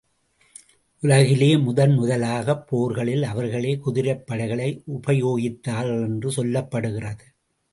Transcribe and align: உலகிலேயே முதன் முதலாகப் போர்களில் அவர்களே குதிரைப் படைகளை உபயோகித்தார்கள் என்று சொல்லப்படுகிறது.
உலகிலேயே 1.01 1.57
முதன் 1.57 1.93
முதலாகப் 1.97 2.67
போர்களில் 2.67 3.23
அவர்களே 3.23 3.77
குதிரைப் 3.77 4.27
படைகளை 4.27 4.83
உபயோகித்தார்கள் 4.93 6.03
என்று 6.05 6.29
சொல்லப்படுகிறது. 6.29 7.27